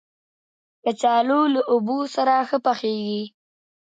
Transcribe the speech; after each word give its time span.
کچالو 0.83 1.41
له 1.53 1.61
اوبو 1.71 1.97
سره 2.15 2.33
ښه 2.49 2.57
پخېږي 2.65 3.23